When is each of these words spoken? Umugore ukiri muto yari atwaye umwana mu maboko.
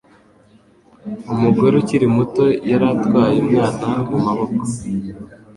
Umugore 1.33 1.73
ukiri 1.81 2.07
muto 2.15 2.45
yari 2.69 2.85
atwaye 2.93 3.37
umwana 3.45 3.87
mu 4.09 4.17
maboko. 4.25 4.61